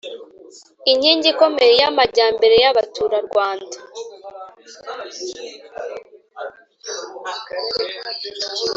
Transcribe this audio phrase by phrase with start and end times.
[0.91, 3.77] inkingi ikomeye y’ amajyambere y’ Abaturarwanda